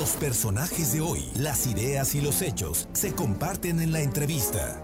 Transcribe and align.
Los 0.00 0.16
personajes 0.16 0.94
de 0.94 1.02
hoy, 1.02 1.30
las 1.36 1.66
ideas 1.66 2.14
y 2.14 2.22
los 2.22 2.40
hechos 2.40 2.88
se 2.94 3.14
comparten 3.14 3.80
en 3.80 3.92
la 3.92 4.00
entrevista. 4.00 4.82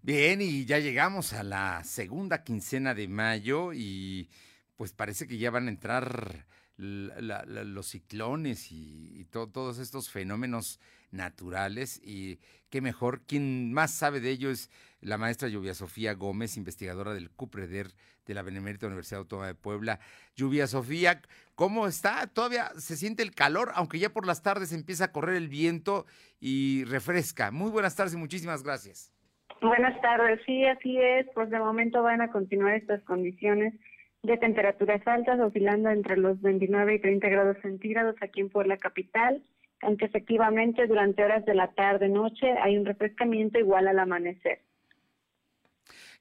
Bien, 0.00 0.40
y 0.40 0.64
ya 0.64 0.78
llegamos 0.78 1.34
a 1.34 1.42
la 1.42 1.84
segunda 1.84 2.42
quincena 2.42 2.94
de 2.94 3.06
mayo 3.06 3.74
y 3.74 4.30
pues 4.76 4.94
parece 4.94 5.26
que 5.26 5.36
ya 5.36 5.50
van 5.50 5.66
a 5.66 5.70
entrar 5.72 6.46
los 6.80 7.86
ciclones 7.86 8.72
y, 8.72 9.26
todos 9.30 9.78
estos 9.78 10.10
fenómenos 10.10 10.80
naturales 11.12 12.00
y 12.02 12.40
qué 12.68 12.80
mejor, 12.80 13.20
quien 13.22 13.72
más 13.72 13.92
sabe 13.92 14.20
de 14.20 14.30
ello 14.30 14.50
es 14.50 14.70
la 15.00 15.18
maestra 15.18 15.48
Lluvia 15.48 15.74
Sofía 15.74 16.14
Gómez, 16.14 16.56
investigadora 16.56 17.14
del 17.14 17.30
CUPREDER 17.30 17.88
de 18.26 18.34
la 18.34 18.42
Benemérita 18.42 18.86
Universidad 18.86 19.20
Autónoma 19.20 19.48
de 19.48 19.54
Puebla. 19.54 20.00
Lluvia 20.34 20.66
Sofía, 20.66 21.20
¿cómo 21.54 21.86
está? 21.86 22.26
Todavía 22.26 22.70
se 22.76 22.96
siente 22.96 23.22
el 23.22 23.34
calor, 23.34 23.70
aunque 23.74 23.98
ya 23.98 24.10
por 24.10 24.26
las 24.26 24.42
tardes 24.42 24.72
empieza 24.72 25.06
a 25.06 25.12
correr 25.12 25.36
el 25.36 25.48
viento 25.48 26.06
y 26.40 26.84
refresca. 26.84 27.50
Muy 27.50 27.70
buenas 27.70 27.96
tardes 27.96 28.14
y 28.14 28.18
muchísimas 28.18 28.62
gracias. 28.62 29.12
Buenas 29.60 30.00
tardes, 30.00 30.40
sí, 30.46 30.64
así 30.64 30.96
es, 30.98 31.26
pues 31.34 31.50
de 31.50 31.58
momento 31.58 32.02
van 32.02 32.22
a 32.22 32.30
continuar 32.30 32.74
estas 32.74 33.02
condiciones 33.02 33.74
de 34.22 34.36
temperaturas 34.36 35.06
altas, 35.06 35.40
oscilando 35.40 35.90
entre 35.90 36.16
los 36.16 36.40
29 36.40 36.94
y 36.94 36.98
30 37.00 37.28
grados 37.28 37.56
centígrados 37.62 38.16
aquí 38.20 38.40
en 38.40 38.50
Puebla 38.50 38.76
Capital, 38.76 39.42
aunque 39.82 40.04
efectivamente 40.04 40.86
durante 40.86 41.24
horas 41.24 41.44
de 41.46 41.54
la 41.54 41.68
tarde-noche 41.72 42.52
hay 42.62 42.76
un 42.76 42.84
refrescamiento 42.84 43.58
igual 43.58 43.88
al 43.88 43.98
amanecer. 43.98 44.60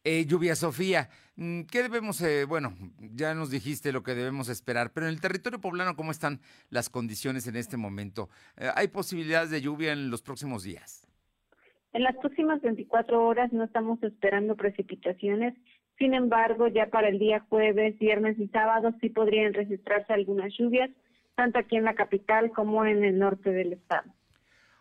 Eh, 0.05 0.25
lluvia 0.25 0.55
Sofía, 0.55 1.09
mm, 1.35 1.63
¿qué 1.63 1.83
debemos, 1.83 2.21
eh, 2.21 2.45
bueno, 2.45 2.73
ya 2.99 3.33
nos 3.33 3.51
dijiste 3.51 3.91
lo 3.91 4.01
que 4.01 4.15
debemos 4.15 4.47
esperar, 4.47 4.93
pero 4.93 5.07
en 5.07 5.13
el 5.13 5.19
territorio 5.19 5.59
poblano, 5.59 5.97
¿cómo 5.97 6.11
están 6.11 6.39
las 6.69 6.89
condiciones 6.89 7.47
en 7.47 7.57
este 7.57 7.75
momento? 7.75 8.29
Eh, 8.55 8.69
¿Hay 8.75 8.87
posibilidades 8.87 9.49
de 9.49 9.59
lluvia 9.59 9.91
en 9.91 10.09
los 10.09 10.21
próximos 10.21 10.63
días? 10.63 11.05
En 11.91 12.03
las 12.03 12.15
próximas 12.17 12.61
24 12.61 13.25
horas 13.25 13.51
no 13.51 13.65
estamos 13.65 14.01
esperando 14.03 14.55
precipitaciones, 14.55 15.53
sin 15.99 16.13
embargo, 16.13 16.67
ya 16.69 16.87
para 16.87 17.09
el 17.09 17.19
día 17.19 17.45
jueves, 17.49 17.99
viernes 17.99 18.39
y 18.39 18.47
sábado 18.47 18.93
sí 19.01 19.09
podrían 19.09 19.53
registrarse 19.53 20.13
algunas 20.13 20.51
lluvias, 20.57 20.89
tanto 21.35 21.59
aquí 21.59 21.75
en 21.75 21.83
la 21.83 21.93
capital 21.93 22.51
como 22.51 22.85
en 22.85 23.03
el 23.03 23.19
norte 23.19 23.51
del 23.51 23.73
estado. 23.73 24.09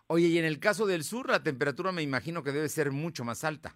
Oye, 0.07 0.29
y 0.29 0.39
en 0.39 0.45
el 0.45 0.61
caso 0.61 0.87
del 0.87 1.03
sur, 1.03 1.29
la 1.29 1.43
temperatura 1.43 1.93
me 1.93 2.03
imagino 2.03 2.43
que 2.43 2.53
debe 2.53 2.69
ser 2.69 2.93
mucho 2.93 3.25
más 3.25 3.45
alta. 3.45 3.75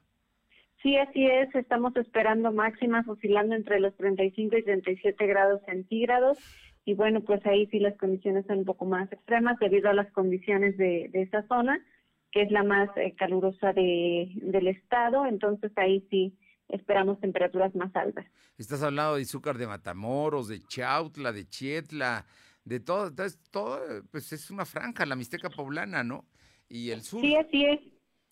Sí, 0.82 0.96
así 0.96 1.26
es. 1.26 1.54
Estamos 1.54 1.94
esperando 1.96 2.52
máximas 2.52 3.06
oscilando 3.06 3.54
entre 3.54 3.80
los 3.80 3.94
35 3.96 4.56
y 4.56 4.62
37 4.62 5.26
grados 5.26 5.60
centígrados. 5.66 6.38
Y 6.84 6.94
bueno, 6.94 7.20
pues 7.20 7.44
ahí 7.44 7.66
sí 7.66 7.80
las 7.80 7.96
condiciones 7.98 8.46
son 8.46 8.58
un 8.58 8.64
poco 8.64 8.84
más 8.84 9.12
extremas 9.12 9.58
debido 9.58 9.90
a 9.90 9.94
las 9.94 10.10
condiciones 10.12 10.76
de, 10.76 11.08
de 11.12 11.22
esa 11.22 11.46
zona, 11.48 11.84
que 12.30 12.42
es 12.42 12.50
la 12.50 12.62
más 12.62 12.88
eh, 12.96 13.14
calurosa 13.16 13.72
de, 13.72 14.30
del 14.36 14.68
estado. 14.68 15.26
Entonces 15.26 15.70
ahí 15.76 16.06
sí 16.08 16.36
esperamos 16.72 17.20
temperaturas 17.20 17.74
más 17.74 17.94
altas. 17.94 18.26
Estás 18.58 18.82
hablando 18.82 19.16
de 19.16 19.22
azúcar 19.22 19.58
de 19.58 19.66
Matamoros, 19.66 20.48
de 20.48 20.60
Chautla, 20.60 21.32
de 21.32 21.46
Chietla, 21.48 22.26
de 22.64 22.80
todo, 22.80 23.12
todo, 23.50 23.80
pues 24.10 24.32
es 24.32 24.50
una 24.50 24.64
franja, 24.64 25.06
la 25.06 25.16
Mixteca 25.16 25.50
poblana, 25.50 26.02
¿no? 26.02 26.24
Y 26.68 26.90
el 26.90 27.02
sur. 27.02 27.20
Sí, 27.20 27.36
así 27.36 27.64
es. 27.64 27.80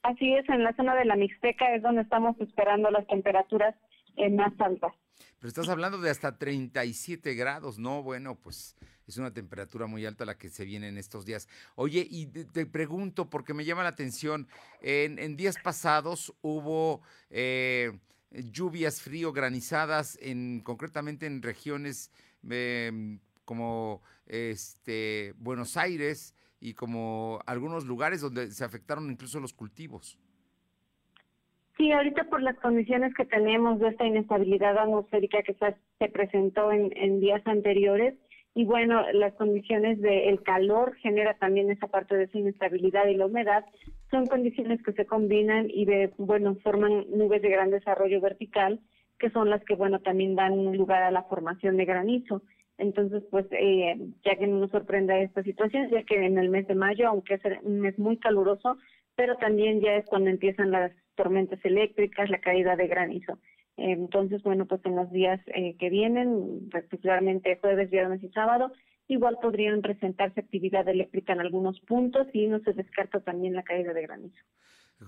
Así 0.02 0.34
es, 0.34 0.48
en 0.48 0.64
la 0.64 0.74
zona 0.77 0.94
de 0.94 1.05
la 1.05 1.14
Mixteca 1.14 1.74
es 1.74 1.83
donde 1.83 2.02
estamos 2.02 2.34
esperando 2.41 2.91
las 2.91 3.06
temperaturas 3.06 3.74
eh, 4.16 4.30
más 4.30 4.52
altas. 4.58 4.92
Pero 5.38 5.48
estás 5.48 5.68
hablando 5.68 5.98
de 5.98 6.11
hasta 6.11 6.38
37 6.38 7.34
grados, 7.34 7.78
¿no? 7.78 8.02
Bueno, 8.02 8.38
pues 8.42 8.77
es 9.06 9.18
una 9.18 9.33
temperatura 9.33 9.86
muy 9.86 10.06
alta 10.06 10.24
la 10.24 10.38
que 10.38 10.48
se 10.48 10.64
viene 10.64 10.88
en 10.88 10.96
estos 10.96 11.27
días. 11.27 11.48
Oye, 11.74 12.06
y 12.08 12.27
te, 12.27 12.64
pregunto, 12.64 13.28
porque 13.28 13.52
me 13.52 13.64
llama 13.64 13.83
la 13.83 13.91
atención, 13.91 14.48
en, 14.80 15.36
días 15.36 15.56
pasados 15.62 16.34
hubo 16.40 17.02
eh, 17.28 17.92
lluvias 18.30 19.02
frío, 19.02 19.33
granizadas, 19.33 20.18
en, 20.23 20.61
concretamente 20.61 21.27
en 21.27 21.42
regiones 21.42 22.11
em, 22.48 23.18
como 23.45 24.02
este, 24.27 25.35
Buenos 25.39 25.77
Aires 25.77 26.35
y 26.61 26.74
como 26.74 27.40
algunos 27.46 27.86
lugares 27.86 28.20
donde 28.20 28.51
se 28.51 28.64
afectaron 28.64 29.11
incluso 29.11 29.40
los 29.40 29.52
cultivos. 29.52 30.19
Sí, 31.77 31.90
ahorita 31.92 32.24
por 32.24 32.42
las 32.42 32.57
condiciones 32.58 33.14
que 33.14 33.24
tenemos 33.24 33.80
de 33.80 33.89
esta 33.89 34.05
inestabilidad 34.05 34.77
atmosférica 34.77 35.42
que 35.42 35.55
se, 35.55 36.08
presentó 36.11 36.70
en, 36.73 36.92
en 36.95 37.20
días 37.20 37.40
anteriores, 37.46 38.14
y 38.55 38.64
bueno, 38.64 39.05
las 39.12 39.33
condiciones 39.34 40.00
del 40.00 40.42
calor 40.42 40.96
genera 40.96 41.34
también 41.34 41.70
esa 41.70 41.86
parte 41.86 42.16
de 42.16 42.24
esa 42.24 42.38
inestabilidad 42.38 43.06
y 43.06 43.16
la 43.16 43.27
humedad, 43.27 43.64
son 44.11 44.27
condiciones 44.27 44.83
que 44.83 44.92
se 44.92 45.06
combinan 45.06 45.68
y 45.70 45.84
de, 45.84 46.12
bueno, 46.18 46.56
forman 46.62 47.06
nubes 47.10 47.42
de 47.42 47.50
gran 47.50 47.70
desarrollo 47.70 48.20
vertical, 48.20 48.80
que 49.18 49.30
son 49.30 49.50
las 49.50 49.62
que, 49.64 49.77
bueno, 49.77 50.00
también 50.00 50.34
dan 50.34 50.77
lugar 50.77 51.02
a 51.05 51.12
la 51.12 51.22
formación 51.24 51.77
de 51.77 51.84
granizo. 51.84 52.42
Entonces, 52.77 53.22
pues, 53.30 53.46
eh, 53.52 53.96
ya 54.24 54.36
que 54.36 54.46
no 54.46 54.58
nos 54.58 54.70
sorprenda 54.70 55.16
esta 55.18 55.42
situación, 55.44 55.89
ya 55.90 56.02
que 56.02 56.16
en 56.16 56.39
el 56.39 56.48
mes 56.48 56.66
de 56.66 56.74
mayo, 56.74 57.08
aunque 57.08 57.34
es 57.34 57.42
un 57.62 57.80
mes 57.80 57.98
muy 57.98 58.16
caluroso, 58.16 58.78
pero 59.14 59.36
también 59.36 59.80
ya 59.80 59.94
es 59.96 60.06
cuando 60.06 60.30
empiezan 60.30 60.70
las 60.70 60.90
tormentas 61.14 61.60
eléctricas, 61.64 62.30
la 62.30 62.39
caída 62.39 62.74
de 62.74 62.89
granizo. 62.89 63.39
Entonces, 63.80 64.42
bueno, 64.42 64.67
pues 64.67 64.80
en 64.85 64.95
los 64.95 65.11
días 65.11 65.41
eh, 65.46 65.74
que 65.79 65.89
vienen, 65.89 66.68
particularmente 66.70 67.58
jueves, 67.61 67.91
viernes 67.91 68.23
y 68.23 68.29
sábado, 68.29 68.73
igual 69.08 69.39
podrían 69.41 69.80
presentarse 69.80 70.41
actividad 70.41 70.86
eléctrica 70.86 71.33
en 71.33 71.41
algunos 71.41 71.80
puntos 71.80 72.27
y 72.35 72.46
no 72.46 72.61
se 72.61 72.74
descarta 72.74 73.20
también 73.20 73.55
la 73.55 73.63
caída 73.63 73.95
de 73.95 74.02
granizo. 74.02 74.36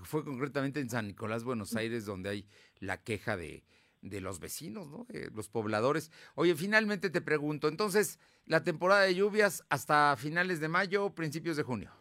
Fue 0.03 0.25
concretamente 0.25 0.79
en 0.79 0.89
San 0.89 1.07
Nicolás, 1.07 1.43
Buenos 1.43 1.75
Aires, 1.75 2.05
donde 2.05 2.29
hay 2.29 2.45
la 2.79 3.03
queja 3.03 3.37
de, 3.37 3.63
de 4.01 4.21
los 4.21 4.39
vecinos, 4.39 4.89
¿no? 4.89 5.05
De 5.07 5.29
los 5.29 5.49
pobladores. 5.49 6.11
Oye, 6.33 6.55
finalmente 6.55 7.11
te 7.11 7.21
pregunto, 7.21 7.67
entonces, 7.67 8.19
la 8.45 8.63
temporada 8.63 9.03
de 9.03 9.13
lluvias 9.13 9.63
hasta 9.69 10.15
finales 10.17 10.59
de 10.59 10.67
mayo 10.67 11.13
principios 11.13 11.57
de 11.57 11.63
junio. 11.63 11.91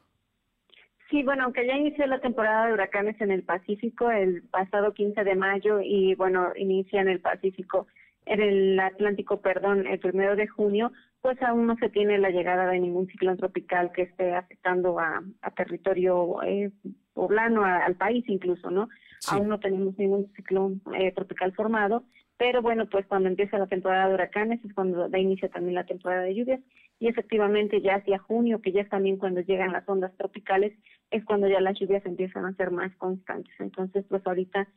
Sí, 1.13 1.23
bueno, 1.23 1.45
aunque 1.45 1.67
ya 1.67 1.77
inició 1.77 2.07
la 2.07 2.21
temporada 2.21 2.67
de 2.67 2.73
huracanes 2.73 3.21
en 3.21 3.31
el 3.31 3.43
Pacífico 3.43 4.11
el 4.11 4.45
pasado 4.45 4.95
15 4.95 5.25
de 5.25 5.35
mayo 5.37 5.79
y 5.83 6.15
bueno, 6.15 6.53
inicia 6.57 7.03
en 7.03 7.09
el 7.09 7.21
Pacífico, 7.21 7.87
en 8.25 8.41
el 8.41 8.81
Atlántico, 8.81 9.43
perdón, 9.43 9.87
el 9.87 9.99
primero 9.99 10.37
de 10.37 10.49
junio, 10.49 10.91
pues 11.21 11.37
aún 11.43 11.67
no 11.67 11.77
se 11.77 11.91
tiene 11.91 12.17
la 12.17 12.31
llegada 12.31 12.67
de 12.71 12.81
ningún 12.81 13.09
ciclón 13.09 13.37
tropical 13.37 13.93
que 13.93 14.03
esté 14.03 14.35
afectando 14.35 14.99
a, 14.99 15.23
territorio 15.55 16.43
eh, 16.45 16.73
poblano, 17.13 17.63
al 17.63 17.95
país 17.97 18.25
incluso, 18.29 18.71
¿no? 18.71 18.89
Aún 19.29 19.49
no 19.49 19.61
tenemos 19.61 19.99
ningún 19.99 20.33
ciclón 20.35 20.81
eh, 20.95 21.13
tropical 21.13 21.53
formado, 21.53 22.05
pero 22.39 22.63
bueno, 22.63 22.87
pues 22.87 23.05
cuando 23.07 23.29
empieza 23.29 23.59
la 23.59 23.67
temporada 23.67 24.09
de 24.09 24.15
huracanes 24.15 24.65
es 24.65 24.73
cuando 24.73 25.11
da 25.11 25.19
inicio 25.19 25.51
también 25.51 25.75
la 25.75 25.85
temporada 25.85 26.23
de 26.23 26.35
lluvias 26.35 26.61
y 27.03 27.09
efectivamente 27.09 27.81
ya 27.81 27.97
hacia 27.97 28.21
junio, 28.21 28.63
que 28.63 28.71
ya 28.71 28.83
es 28.83 28.89
también 28.89 29.17
cuando 29.17 29.41
llegan 29.41 29.73
las 29.73 29.89
ondas 29.89 30.17
tropicales, 30.17 30.73
es 31.11 31.25
cuando 31.25 31.49
ya 31.49 31.61
las 31.61 31.77
lluvias 31.77 32.07
empiezan 32.07 32.45
a 32.45 32.55
ser 32.55 32.71
más 32.71 32.95
constantes. 32.95 33.53
Entonces, 33.59 34.05
pues 34.09 34.25
ahorita 34.25 34.69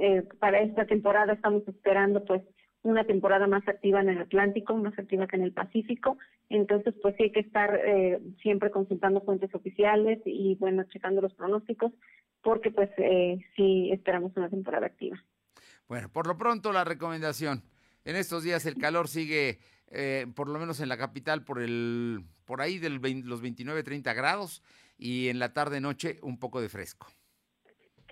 eh, 0.00 0.22
para 0.38 0.60
esta 0.60 0.86
temporada 0.86 1.32
estamos 1.32 1.66
esperando 1.66 2.24
pues 2.24 2.40
una 2.82 3.02
temporada 3.04 3.48
más 3.48 3.66
activa 3.66 4.00
en 4.00 4.10
el 4.10 4.18
Atlántico, 4.18 4.76
más 4.76 4.96
activa 4.96 5.26
que 5.26 5.34
en 5.34 5.42
el 5.42 5.52
Pacífico. 5.52 6.18
Entonces, 6.50 6.94
pues 7.02 7.16
sí 7.16 7.24
hay 7.24 7.32
que 7.32 7.40
estar 7.40 7.74
eh, 7.84 8.20
siempre 8.42 8.70
consultando 8.70 9.20
fuentes 9.22 9.52
oficiales 9.52 10.20
y, 10.24 10.54
bueno, 10.60 10.84
checando 10.84 11.20
los 11.20 11.34
pronósticos, 11.34 11.90
porque 12.44 12.70
pues 12.70 12.90
eh, 12.98 13.40
sí 13.56 13.90
esperamos 13.90 14.30
una 14.36 14.48
temporada 14.48 14.86
activa. 14.86 15.20
Bueno, 15.88 16.08
por 16.12 16.28
lo 16.28 16.38
pronto 16.38 16.72
la 16.72 16.84
recomendación. 16.84 17.64
En 18.04 18.14
estos 18.14 18.44
días 18.44 18.66
el 18.66 18.76
calor 18.76 19.08
sigue, 19.08 19.58
eh, 19.92 20.26
por 20.34 20.48
lo 20.48 20.58
menos 20.58 20.80
en 20.80 20.88
la 20.88 20.96
capital, 20.96 21.44
por 21.44 21.60
el 21.60 22.24
por 22.44 22.60
ahí 22.60 22.78
de 22.78 22.90
los 22.90 23.40
29, 23.40 23.82
30 23.82 24.12
grados 24.14 24.62
y 24.98 25.28
en 25.28 25.38
la 25.38 25.52
tarde-noche 25.52 26.18
un 26.22 26.38
poco 26.38 26.60
de 26.60 26.68
fresco. 26.68 27.06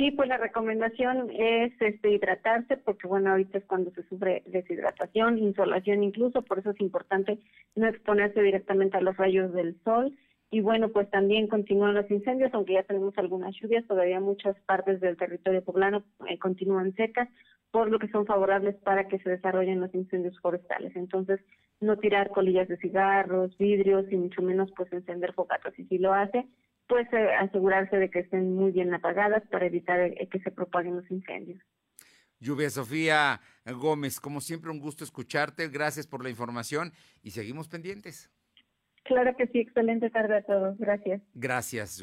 Sí, 0.00 0.10
pues 0.12 0.30
la 0.30 0.38
recomendación 0.38 1.28
es 1.30 1.72
este, 1.78 2.10
hidratarse, 2.10 2.78
porque 2.78 3.06
bueno, 3.06 3.32
ahorita 3.32 3.58
es 3.58 3.66
cuando 3.66 3.90
se 3.90 4.02
sufre 4.04 4.42
deshidratación, 4.46 5.36
insolación 5.36 6.02
incluso, 6.02 6.40
por 6.40 6.58
eso 6.58 6.70
es 6.70 6.80
importante 6.80 7.38
no 7.74 7.86
exponerse 7.86 8.40
directamente 8.40 8.96
a 8.96 9.02
los 9.02 9.16
rayos 9.18 9.52
del 9.52 9.78
sol. 9.84 10.16
Y 10.50 10.62
bueno, 10.62 10.88
pues 10.88 11.10
también 11.10 11.48
continúan 11.48 11.94
los 11.94 12.10
incendios, 12.10 12.50
aunque 12.54 12.72
ya 12.72 12.82
tenemos 12.82 13.12
algunas 13.18 13.54
lluvias, 13.60 13.86
todavía 13.86 14.20
muchas 14.20 14.56
partes 14.62 15.00
del 15.00 15.18
territorio 15.18 15.62
poblano 15.62 16.02
eh, 16.28 16.38
continúan 16.38 16.94
secas, 16.94 17.28
por 17.70 17.90
lo 17.90 17.98
que 17.98 18.08
son 18.08 18.26
favorables 18.26 18.76
para 18.76 19.08
que 19.08 19.18
se 19.20 19.30
desarrollen 19.30 19.80
los 19.80 19.94
incendios 19.94 20.38
forestales. 20.40 20.94
Entonces, 20.96 21.40
no 21.80 21.98
tirar 21.98 22.30
colillas 22.30 22.68
de 22.68 22.76
cigarros, 22.78 23.56
vidrios 23.58 24.06
y 24.10 24.16
mucho 24.16 24.42
menos 24.42 24.70
pues 24.76 24.92
encender 24.92 25.32
fogatas. 25.32 25.78
Y 25.78 25.84
si 25.84 25.98
lo 25.98 26.12
hace, 26.12 26.46
pues 26.88 27.06
eh, 27.12 27.34
asegurarse 27.38 27.96
de 27.96 28.10
que 28.10 28.20
estén 28.20 28.54
muy 28.54 28.72
bien 28.72 28.92
apagadas 28.92 29.42
para 29.48 29.66
evitar 29.66 30.00
eh, 30.00 30.28
que 30.30 30.40
se 30.40 30.50
propaguen 30.50 30.96
los 30.96 31.10
incendios. 31.10 31.60
Lluvia 32.40 32.70
Sofía 32.70 33.40
Gómez, 33.66 34.18
como 34.18 34.40
siempre 34.40 34.70
un 34.70 34.80
gusto 34.80 35.04
escucharte, 35.04 35.68
gracias 35.68 36.06
por 36.06 36.24
la 36.24 36.30
información 36.30 36.92
y 37.22 37.30
seguimos 37.30 37.68
pendientes. 37.68 38.30
Claro 39.04 39.36
que 39.36 39.46
sí, 39.48 39.60
excelente 39.60 40.10
tarde 40.10 40.38
a 40.38 40.42
todos. 40.42 40.78
Gracias. 40.78 41.22
Gracias. 41.34 42.02